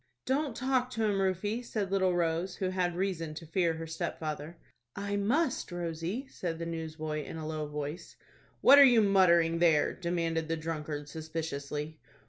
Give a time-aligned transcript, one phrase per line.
[0.25, 4.57] "Don't talk to him, Rufie," said little Rose, who had reason to fear her stepfather.
[4.95, 8.15] "I must, Rosie," said the newsboy, in a low voice.
[8.61, 11.99] "What are you muttering there?" demanded the drunkard, suspiciously.